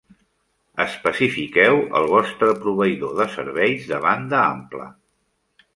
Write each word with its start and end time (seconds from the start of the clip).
Especifiqueu 0.85 1.77
el 1.99 2.09
vostre 2.15 2.57
proveïdor 2.65 3.15
de 3.21 3.29
serveis 3.39 3.87
de 3.95 4.03
banda 4.09 4.43
ampla. 4.49 4.91